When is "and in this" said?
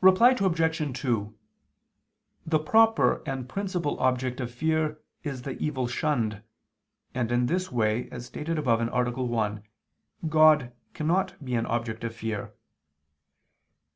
7.12-7.72